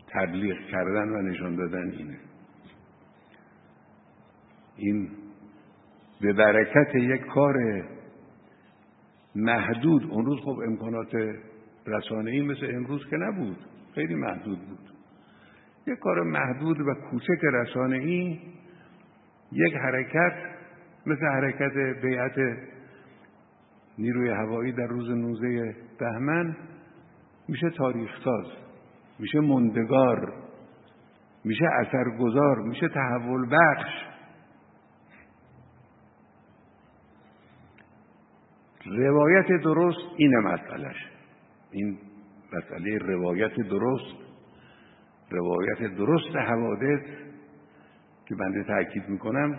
[0.09, 2.19] تبلیغ کردن و نشان دادن اینه.
[4.77, 5.11] این
[6.21, 7.85] به برکت یک کار
[9.35, 10.11] محدود.
[10.11, 11.15] اون روز خب امکانات
[11.87, 13.57] رسانه‌ای مثل امروز که نبود.
[13.95, 14.91] خیلی محدود بود.
[15.87, 18.39] یک کار محدود و کوچک رسانه‌ای
[19.53, 20.33] یک حرکت
[21.07, 22.59] مثل حرکت بیعت
[23.99, 26.57] نیروی هوایی در روز 19 بهمن
[27.49, 28.47] میشه تاریخ ساز
[29.19, 30.33] میشه مندگار
[31.45, 33.91] میشه اثرگذار میشه تحول بخش.
[38.87, 40.97] روایت درست اینه مسئلهش.
[41.73, 41.99] این
[42.53, 44.17] مسئله روایت درست
[45.31, 47.01] روایت درست حوادث
[48.27, 49.59] که بنده تاکید می‌کنم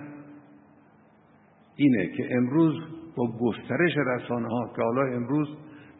[1.75, 2.73] اینه که امروز
[3.15, 5.47] با گسترش رسانه ها که حالا امروز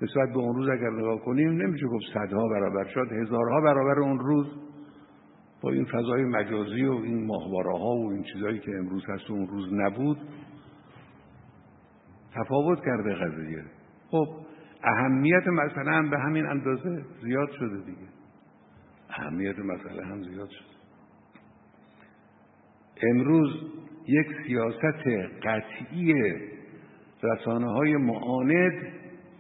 [0.02, 4.20] نسبت به اون روز اگر نگاه کنیم نمیشه گفت صدها برابر شد هزارها برابر اون
[4.20, 4.48] روز
[5.62, 9.34] با این فضای مجازی و این ماهواره ها و این چیزهایی که امروز هست و
[9.34, 10.18] اون روز نبود
[12.36, 13.64] تفاوت کرده قضیه.
[14.08, 14.28] خب
[14.84, 18.08] اهمیت مسئله هم به همین اندازه زیاد شده دیگه.
[19.10, 20.72] اهمیت مسئله هم زیاد شده.
[23.04, 23.50] امروز
[24.08, 25.08] یک سیاست
[25.44, 26.14] قطعی
[27.24, 28.74] رسانه های معاند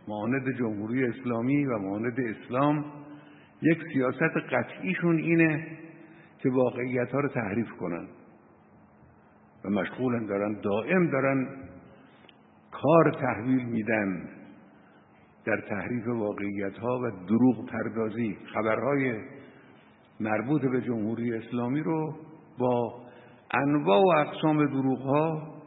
[0.07, 2.85] معاند جمهوری اسلامی و معاند اسلام
[3.61, 5.67] یک سیاست قطعیشون اینه
[6.39, 8.07] که واقعیت ها رو تحریف کنن.
[9.65, 11.47] و مشغولن دارن دائم دارن
[12.71, 14.29] کار تحویل میدن.
[15.45, 19.19] در تحریف واقعیت ها و دروغ پردازی خبرهای
[20.19, 22.15] مربوط به جمهوری اسلامی رو
[22.57, 23.01] با
[23.53, 25.61] انواع و اقسام دروغ ها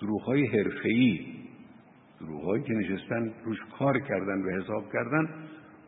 [0.00, 1.26] دروغ های حرفه‌ای
[2.20, 5.28] دروغ هایی که نشستن روش کار کردن و حساب کردن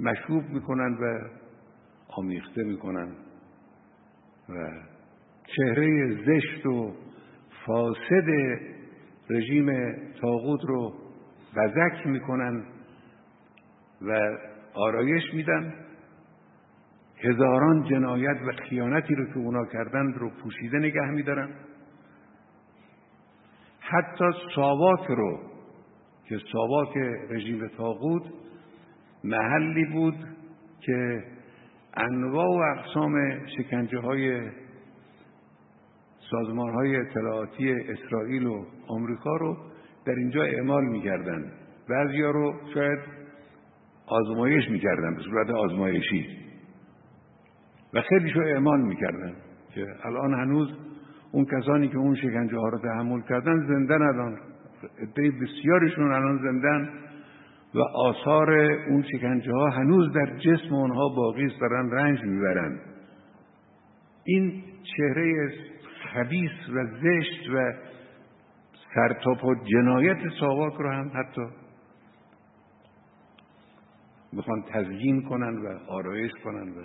[0.01, 1.29] مشروب می‌کنن و
[2.09, 3.17] آمیخته می‌کنن
[4.49, 4.55] و
[5.57, 6.93] چهره زشت و
[7.67, 8.29] فاسد
[9.31, 9.67] رژیم
[10.21, 11.02] تاغوت رو
[11.57, 12.65] بزک می‌کنن
[14.03, 14.39] و
[14.75, 15.75] آرایش میدن.
[17.25, 21.49] هزاران جنایت و خیانتی رو که اونا کردن رو پوشیده نگه میدارن.
[23.81, 25.41] حتی ساواک رو
[26.29, 26.97] که ساواک
[27.31, 28.23] رژیم تاغوت
[29.25, 30.15] محلی بود
[30.81, 31.25] که
[31.95, 34.51] انواع و اقسام شکنجه های
[36.31, 39.57] سازمان های اطلاعاتی اسرائیل و آمریکا رو
[40.07, 41.53] در اینجا اعمال می‌کردن.
[41.89, 42.99] بعضیا رو شاید
[44.07, 46.27] آزمایش می‌کردن به صورت آزمایشی.
[47.95, 49.33] و خیلیشو اعمال می‌کردن
[49.75, 50.69] که الان هنوز
[51.33, 54.39] اون کسانی که اون شکنجه ها رو تحمل کردن زنده ندان
[54.99, 56.89] عده بسیارشون الان زندن
[57.75, 58.51] و آثار
[58.89, 62.81] اون شکنجه ها هنوز در جسم اونها باقی است دارن رنج می‌برن.
[64.25, 65.53] این چهره
[66.15, 67.73] خبیس و زشت و
[68.95, 71.43] سرتاپ و جنایت ساواک رو هم حتی
[74.33, 76.85] می‌خوان تزیین کنن و آرایش کنن و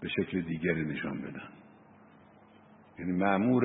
[0.00, 1.48] به شکل دیگری نشان بدن.
[2.98, 3.64] یعنی معمور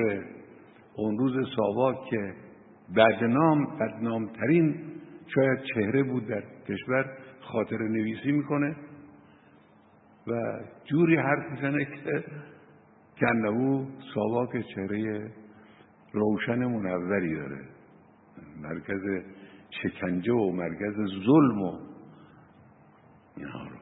[0.96, 2.34] اون روز ساواک که
[2.96, 4.74] بدنام بدنامترین
[5.34, 8.76] شاید چهره بود در کشور خاطر نویسی می‌کنه
[10.26, 10.32] و
[10.84, 12.24] جوری حرف می‌زنه که
[13.20, 15.30] کنهو ساواک چهره
[16.16, 17.60] روشن منوری داره.
[18.62, 19.24] مرکز
[19.70, 21.78] شکنجه و مرکز ظلم و
[23.36, 23.76] اینها رو.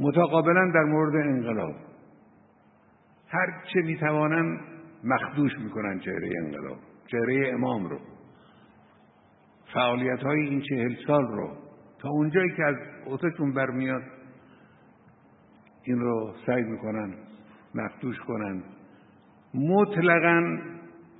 [0.00, 1.74] متقابلا در مورد انقلاب.
[3.28, 4.60] هر چه می‌توانن
[5.04, 7.98] مخدوش می‌کنن چهره انقلاب چهره امام رو.
[9.74, 11.56] فعالیت های این چهل سال رو.
[11.98, 14.02] تا اونجایی که از اوتشون برمیاد
[15.82, 17.14] این رو سعی می‌کنن
[17.74, 18.62] مخدوش کنن.
[19.54, 20.58] مطلقا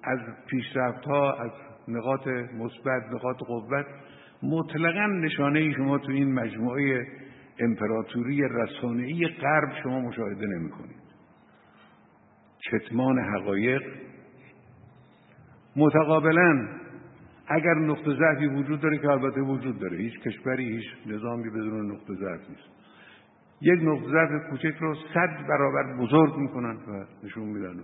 [0.05, 1.51] از پیشرفت ها از
[1.89, 2.27] نقاط
[2.59, 3.87] مثبت نقاط قوت
[4.43, 7.07] مطلقا نشانه شما تو این مجموعه
[7.59, 11.05] امپراتوری رسانه‌ای غرب شما مشاهده نمی کنید
[12.71, 13.83] کتمان حقایق.
[15.77, 16.69] متقابلا
[17.49, 19.97] اگر نقطه ضعفی وجود داره که البته وجود داره.
[19.97, 22.69] هیچ کشوری هیچ نظامی بدون نقطه ضعف نیست.
[23.61, 27.81] یک نقطه ضعف کوچک رو صد برابر بزرگ می‌کنن و نشون میدن.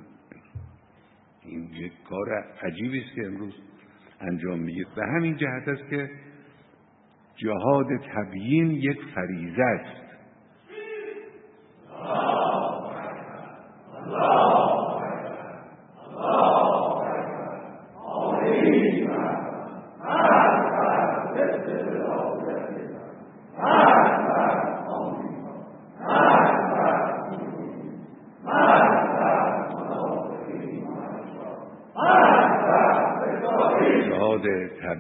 [1.45, 2.29] این یک کار
[2.63, 3.55] عجیبی است که امروز
[4.21, 4.89] انجام می‌گیره.
[4.97, 6.11] و همین جهت است که
[7.37, 10.01] جهاد تبیین یک فریزه است.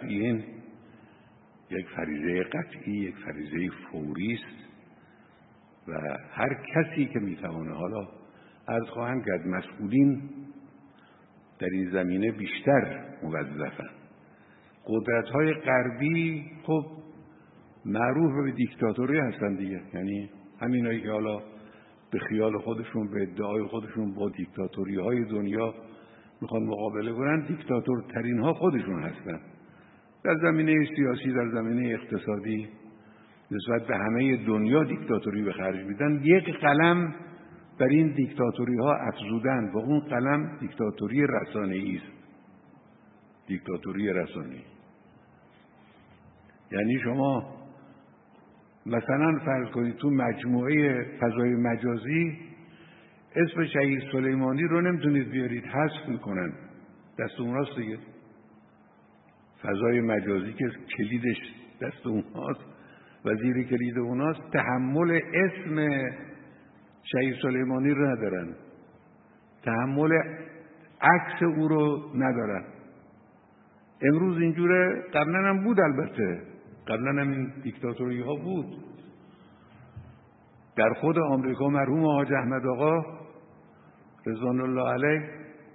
[0.00, 0.44] تبیین
[1.70, 4.70] یک فریزه قطعی یک فریزه فوری است.
[5.88, 5.92] و
[6.30, 8.08] هر کسی که می‌توانه حالا
[8.68, 10.22] از خواهم کرد مسئولین
[11.58, 13.90] در این زمینه بیشتر موظفن
[14.86, 16.86] قدرت های غربی خب
[17.84, 19.80] معروف به دیکتاتوری هستن دیگه.
[19.94, 21.38] یعنی همینایی که حالا
[22.10, 25.74] به خیال خودشون به ادعای خودشون با دیکتاتوری های دنیا
[26.40, 29.40] می‌خوان مقابله کنن دیکتاتور ترین ها خودشون هستن
[30.24, 32.68] در زمینه سیاسی در زمینه اقتصادی
[33.50, 36.20] نسبت به همه دنیا دیکتاتوری به خرج میدن.
[36.24, 37.14] یک قلم
[37.78, 42.12] بر این دیکتاتوری ها افزودن و اون قلم دیکتاتوری رسانه است.
[43.46, 44.62] دیکتاتوری رسانه
[46.72, 47.60] یعنی شما
[48.86, 52.38] مثلا فرض کنید تو مجموعه فضای مجازی
[53.36, 55.64] اسم شهید سلیمانی رو نمی‌تونید بیارید.
[55.64, 56.52] حذف می‌کنن.
[57.18, 57.98] دست اوناست دیگه
[59.62, 61.38] فضای مجازی که کلیدش
[61.82, 62.64] دست اوناست
[63.24, 65.76] وزیر کلید اوناست تحمل اسم
[67.02, 68.54] شهید سلیمانی رو ندارن.
[69.62, 70.12] تحمل
[71.00, 72.64] عکس او رو ندارن.
[74.02, 76.42] امروز اینجوره قبلا هم بود البته.
[76.88, 78.66] قبلا هم این دیکتاتوری ها بود.
[80.76, 83.04] در خود آمریکا مرحوم حاج احمد آقا
[84.26, 85.28] رضوان الله علیه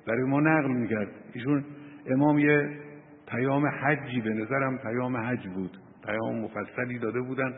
[0.08, 1.12] برای ما نقل می‌کرد.
[1.34, 1.66] ایشون
[2.12, 2.85] امام یه
[3.28, 5.78] پیام حجی به نظرم پیام حج بود.
[6.06, 7.54] پیام مفصلی داده بودن.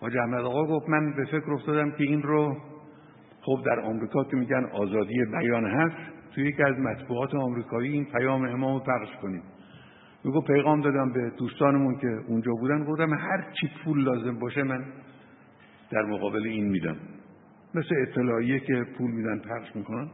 [0.00, 2.56] حاج احمد آقا گفت من به فکر افتادم که این رو
[3.40, 5.96] خب در آمریکا که میگن آزادی بیان هست
[6.34, 9.42] توی یکی از مطبوعات آمریکایی این پیام امام رو پخش کنیم.
[10.24, 14.84] میگو پیغام دادم به دوستانمون که اونجا بودن گفتم هر چی پول لازم باشه من
[15.90, 16.96] در مقابل این میدم.
[17.74, 20.08] مثل اطلاعیه که پول میدن پخش می‌کنن.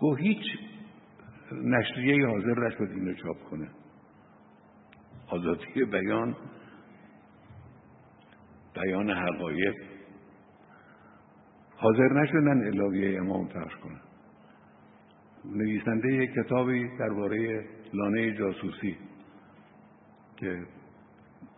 [0.00, 0.44] گو هیچ
[1.52, 3.68] نشریه حاضر نشد اینو چاپ کنه.
[5.28, 6.36] آزادی بیان
[8.74, 9.74] بیان حقایق.
[11.76, 14.00] حاضر نشدن الاویه امام پخش کنن
[15.44, 18.96] نویسنده یک کتابی درباره لانه جاسوسی
[20.36, 20.66] که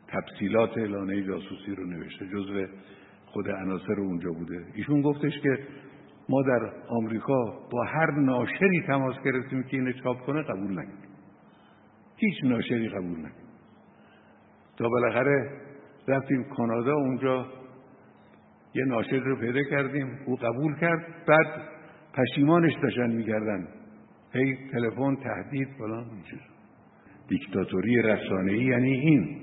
[0.08, 2.66] تفصیلات لانه جاسوسی رو نوشته جزو
[3.26, 4.66] خود عناصر اونجا بوده.
[4.74, 5.58] ایشون گفتش که
[6.30, 11.08] ما در آمریکا با هر ناشری تماس گرفتیم که اینو چاپ کنه قبول نکرد.
[12.16, 13.50] هیچ ناشری قبول نکرد.
[14.76, 15.60] تا بالاخره
[16.08, 17.46] رفتیم کانادا اونجا
[18.74, 20.18] یه ناشر رو پیدا کردیم.
[20.26, 21.06] او قبول کرد.
[21.26, 21.46] بعد
[22.14, 23.68] پشیمانش داشتن می‌کردن.
[24.32, 26.40] هی تلفن تهدید فلان چیز.
[27.28, 29.42] دیکتاتوری رسانه‌ای یعنی این.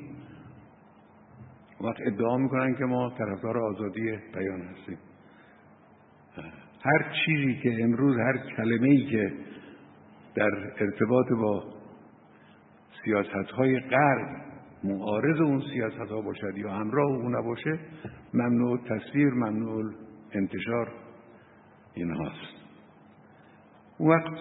[1.82, 4.97] وقت ادعا می‌کنن که ما طرفدار آزادی بیان هستیم.
[6.82, 9.34] هر چیزی که امروز هر کلمه ای که
[10.36, 11.63] در ارتباط با
[13.03, 14.47] سیاست های غرب
[14.84, 17.80] معارض اون سیاست ها باشد یا همراه او نباشه
[18.34, 19.93] ممنوع تصویر ممنوع
[20.32, 20.91] انتشار
[21.93, 22.57] این هاست
[23.99, 24.34] وقت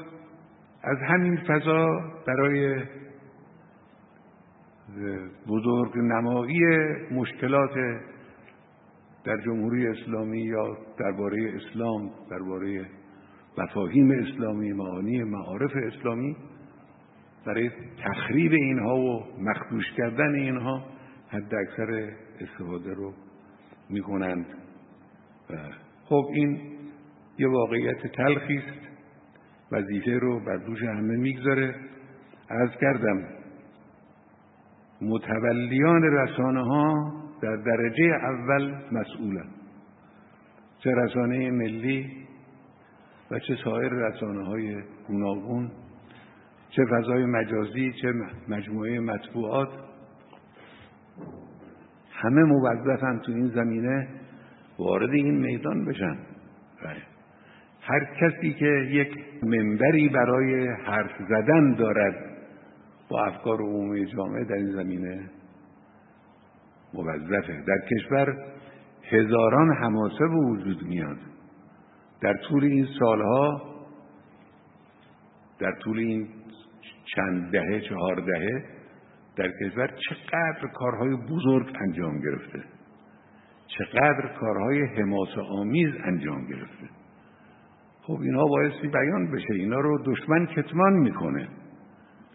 [0.83, 1.87] از همین فضا
[2.27, 2.85] برای
[5.49, 6.61] بزرگ نمایی
[7.11, 7.75] مشکلات
[9.25, 12.87] در جمهوری اسلامی یا درباره اسلام درباره
[13.59, 16.37] مفاهیم اسلامی معانی معارف اسلامی
[17.47, 17.71] برای
[18.05, 20.85] تخریب اینها و مخدوش کردن اینها
[21.29, 23.13] حد اکثر استفاده رو
[23.91, 24.47] می‌کنند.
[26.05, 26.61] خب این
[27.39, 28.87] یه واقعیت تلخی است.
[29.73, 31.75] وظیفه رو بر دوش همه می‌گذاره.
[32.49, 33.25] از کردم
[35.03, 39.49] متولیان رسانه ها در درجه اول مسئولن.
[40.79, 42.27] چه رسانه ملی
[43.31, 45.71] و چه سایر رسانه های گوناگون
[46.71, 48.13] چه فضای مجازی چه
[48.49, 49.69] مجموعه مطبوعات
[52.13, 54.09] همه موظفن تو این زمینه
[54.79, 56.17] وارد این میدان بشن
[56.85, 57.03] بله.
[57.81, 62.15] هر کسی که یک منبری برای حرف زدن دارد
[63.09, 65.31] با افکار عمومی جامعه در این زمینه
[66.95, 68.56] موظفه در کشور
[69.11, 71.19] هزاران حماسه به وجود میاد.
[72.21, 73.63] در طول این سالها
[75.59, 76.29] در طول این
[77.15, 78.65] چند دهه چهار دهه
[79.37, 82.65] در کشور چقدر کارهای بزرگ انجام گرفته.
[83.67, 86.89] چقدر کارهای حماسه آمیز انجام گرفته.
[88.03, 89.55] خب اینها بایستی بیان بشه.
[89.55, 91.49] اینا رو دشمن کتمان می‌کنه.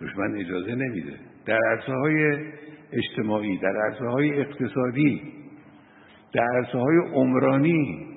[0.02, 1.14] دشمن اجازه نمیده.
[1.46, 2.48] در عرصه های
[2.92, 5.41] اجتماعی در عرصه های اقتصادی
[6.34, 8.08] در عرصه های عمرانی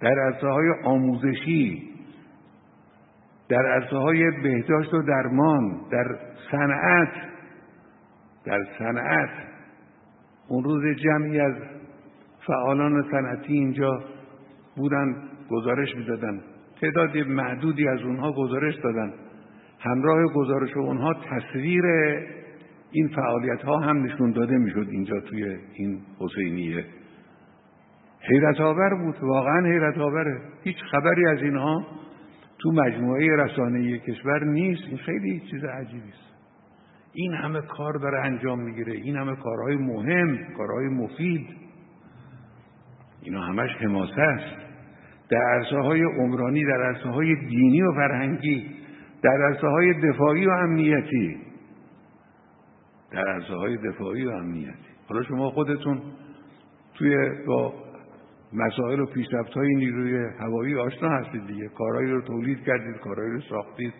[0.00, 1.90] در عرصه های آموزشی
[3.48, 6.18] در عرصه های بهداشت و درمان در
[6.50, 7.34] صنعت
[8.44, 9.30] در صنعت.
[10.48, 11.54] اون روز جمعی از
[12.46, 14.04] فعالان صنعتی اینجا
[14.76, 15.14] بودن
[15.50, 16.40] گزارش می‌دادن.
[16.80, 19.12] تعداد معدودی از اونها گزارش دادن.
[19.80, 21.84] همراه گزارش اونها تصویر
[22.90, 26.84] این فعالیت ها هم نشون داده می‌شد اینجا توی این حسینیه.
[28.28, 31.86] حیرت آور بود واقعا حیرت آوره هیچ خبری از اینها
[32.58, 34.82] تو مجموعه رسانه کشور نیست.
[34.88, 36.34] این خیلی چیز عجیبی است.
[37.12, 38.92] این همه کار داره انجام می‌گیره.
[38.92, 41.46] این همه کارهای مهم کارهای مفید.
[43.22, 44.56] اینا همش حماسه است.
[45.30, 48.66] در عرصه های عمرانی در عرصه های دینی و فرهنگی
[49.22, 51.36] در عرصه های دفاعی و امنیتی.
[53.10, 54.74] در عرصه های دفاعی و امنیتی.
[55.08, 56.02] حالا شما خودتون
[56.94, 57.16] توی
[57.46, 57.83] با
[58.54, 61.68] مسائل و پیشرفت های نیروی هوایی آشنا هستید دیگه.
[61.68, 63.94] کارهایی رو تولید کردید کارهایی رو ساختید.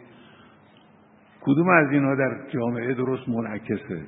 [1.40, 4.06] کدوم از اینها در جامعه درست منعکسه؟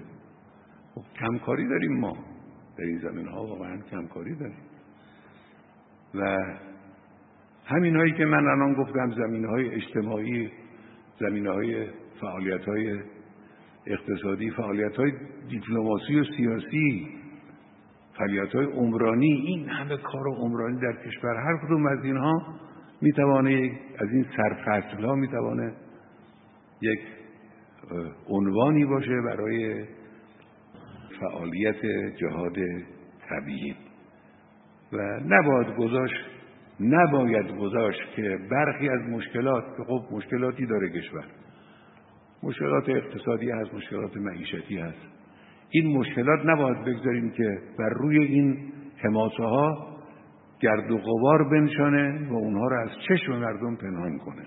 [0.94, 2.16] خب کمکاری داریم ما.
[2.78, 4.62] در این زمین ها واقعا کمکاری داریم.
[6.14, 6.36] و
[7.66, 10.50] همین هایی که من الان گفتم زمین های اجتماعی
[11.20, 11.86] زمین های
[12.20, 13.00] فعالیت های
[13.86, 15.12] اقتصادی فعالیت های
[15.48, 17.08] دیپلماسی و سیاسی
[18.18, 22.42] فعالیت های عمرانی این همه کار عمرانی در کشور هر کدوم از اینها
[23.02, 25.72] می‌توانه از این سرفصل ها می‌توانه
[26.82, 27.00] یک
[28.28, 29.84] عنوانی باشه برای
[31.20, 31.86] فعالیت
[32.16, 32.56] جهاد
[33.28, 33.76] طبیعی.
[34.92, 36.24] و نباید گذاشت
[36.80, 41.24] نباید گذاشت که برخی از مشکلات که خب مشکلاتی داره کشور.
[42.42, 45.15] مشکلات اقتصادی هست مشکلات معیشتی هست.
[45.70, 49.96] این مشکلات نباید بگذاریم که بر روی این حماسه ها
[50.60, 54.46] گرد و غبار بنشانه و اونها رو از چشم مردم پنهان کنه.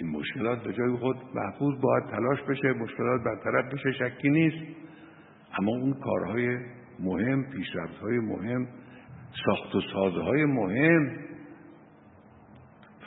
[0.00, 4.76] این مشکلات به جای خود محفوظ باید تلاش بشه مشکلات برطرف بشه شکی نیست.
[5.58, 6.58] اما اون کارهای
[7.00, 8.66] مهم پیشرفتهای مهم
[9.46, 11.16] ساخت و سازهای مهم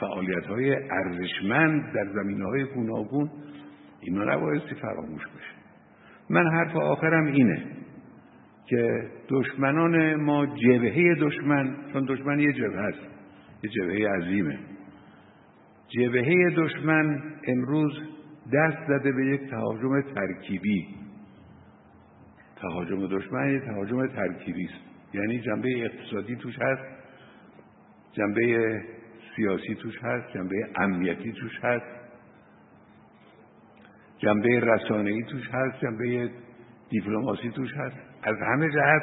[0.00, 3.30] فعالیت های ارزشمند در زمینه های گوناگون
[4.00, 5.55] اینا نبایستی فراموش بشه.
[6.30, 7.62] من حرف آخرم اینه
[8.66, 12.98] که دشمنان ما جبهه دشمن چون دشمن یه جبهه است
[13.62, 14.58] یه جبهه عظیمه.
[15.88, 17.92] جبهه دشمن امروز
[18.52, 20.86] دست زده به یک تهاجم ترکیبی.
[22.56, 25.14] تهاجم دشمن یه تهاجم ترکیبی است.
[25.14, 26.82] یعنی جنبه اقتصادی توش هست
[28.12, 28.80] جنبه
[29.36, 31.95] سیاسی توش هست جنبه امنیتی توش هست.
[34.18, 36.30] جنبه رسانه‌ای توش هست جنبه
[36.90, 37.96] دیپلماسی توش هست.
[38.22, 39.02] از همه جهت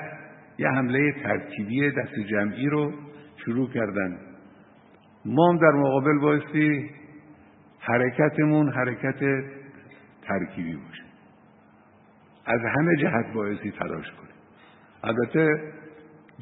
[0.58, 2.94] یه حمله ترکیبی دست جمعی رو
[3.46, 4.18] شروع کردن.
[5.26, 6.90] ما هم در مقابل بایستی
[7.80, 9.20] حرکتمون حرکت
[10.22, 11.04] ترکیبی باشه.
[12.46, 14.34] از همه جهت بایستی تلاش کنیم.
[15.04, 15.72] البته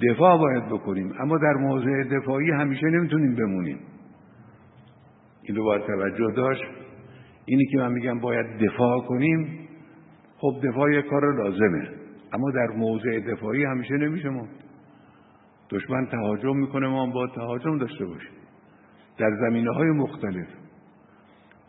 [0.10, 3.80] دفاع باید بکنیم اما در موضع دفاعی همیشه نمی‌تونیم بمونیم.
[5.44, 6.64] این رو باید توجه داشت.
[7.46, 9.68] اینی که من میگم باید دفاع کنیم
[10.38, 11.90] خب دفاع یک کار لازمه.
[12.34, 14.48] اما در موضع دفاعی همیشه نمیشه ما.
[15.70, 18.32] دشمن تهاجم می‌کنه ما با تهاجم داشته باشیم.
[19.18, 20.48] در زمینه های مختلف.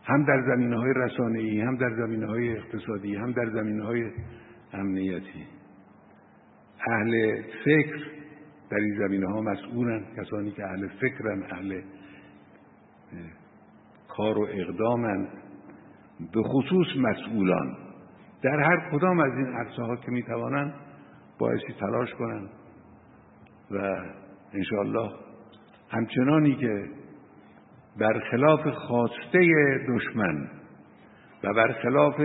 [0.03, 4.11] هم در زمینه های رسانه ای هم در زمینه های اقتصادی هم در زمینه های
[4.73, 5.47] امنیتی.
[6.87, 7.97] اهل فکر
[8.69, 10.05] در این زمینه ها مسئولن.
[10.17, 11.81] کسانی که اهل فکرن اهل
[14.07, 15.27] کار و اقدامن.
[16.33, 17.77] به خصوص مسئولان.
[18.43, 20.73] در هر کدام از این عرصه ها که می‌توانند
[21.39, 22.49] بایستی تلاش کنند
[23.71, 23.77] و
[24.53, 25.11] انشاءالله
[25.89, 26.89] همچنانی که
[27.99, 29.39] برخلاف خواسته
[29.89, 30.49] دشمن
[31.43, 32.21] و برخلاف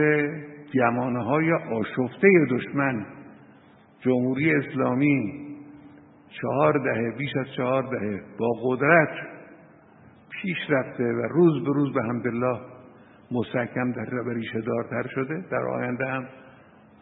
[0.74, 3.06] گمانه های آشفته دشمن
[4.00, 5.48] جمهوری اسلامی
[6.28, 9.08] چهار دهه بیش از چهار دهه با قدرت
[10.30, 12.58] پیش رفته و روز به روز به همدلله
[13.30, 15.44] مستحکم در ریشه دارتر شده.
[15.50, 16.26] در آینده هم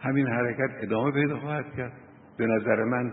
[0.01, 1.93] همین حرکت ادامه پیدا خواهد کرد.
[2.39, 3.12] به نظر من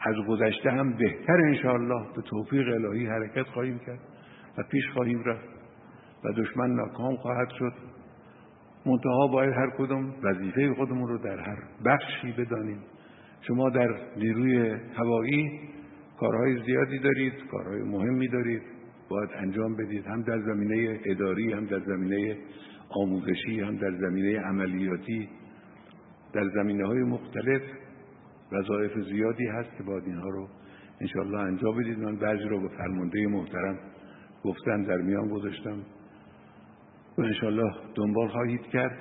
[0.00, 4.00] از گذشته هم بهتر انشاءالله به توفیق الهی حرکت خواهیم کرد
[4.58, 5.48] و پیش خواهیم رفت
[6.24, 7.72] و دشمن ناکام خواهد شد.
[8.86, 12.82] منتها باید هر کدوم وظیفه خودمون رو در هر بخشی بدانیم.
[13.40, 15.60] شما در نیروی هوایی
[16.20, 18.62] کارهای زیادی دارید کارهای مهمی دارید.
[19.08, 20.06] باید انجام بدید.
[20.06, 22.36] هم در زمینه اداری هم در زمینه
[22.88, 25.28] آموزشی هم در زمینه عملیاتی.
[26.32, 27.62] در زمینه های مختلف
[28.52, 30.48] وظایف زیادی هست که باید اینها رو
[31.00, 31.98] انشاءالله انجام بدید.
[31.98, 33.78] من بعضی رو به فرمانده محترم
[34.44, 35.78] گفتن در میان گذاشتم.
[37.18, 38.98] و انشاءالله دنبال خواهید کرد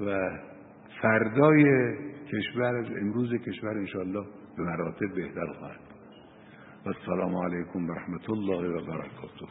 [0.00, 0.38] و
[1.02, 1.64] فردای
[2.32, 4.26] کشور امروز کشور انشاءالله
[4.56, 5.89] به مراتب بهتر خواهد.
[6.86, 9.46] و السلام علیکم و رحمت الله و برکاته